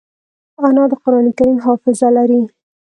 انا 0.65 0.83
د 0.91 0.93
قرانکریم 1.03 1.57
حافظه 1.65 2.07
لري 2.17 2.41